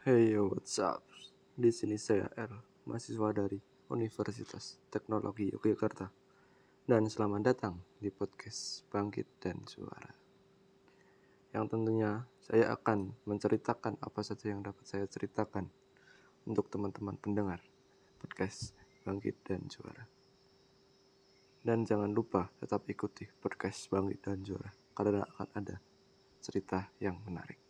[0.00, 1.04] Hey yo, what's up?
[1.52, 2.48] Di sini saya R,
[2.88, 3.60] mahasiswa dari
[3.92, 6.08] Universitas Teknologi Yogyakarta.
[6.88, 10.08] Dan selamat datang di podcast Bangkit dan Suara.
[11.52, 15.68] Yang tentunya saya akan menceritakan apa saja yang dapat saya ceritakan
[16.48, 17.60] untuk teman-teman pendengar
[18.24, 18.72] podcast
[19.04, 20.08] Bangkit dan Suara.
[21.60, 25.76] Dan jangan lupa tetap ikuti podcast Bangkit dan Suara karena akan ada
[26.40, 27.69] cerita yang menarik.